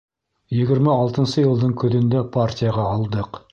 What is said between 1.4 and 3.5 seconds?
йылдың көҙөндә партияға алдыҡ.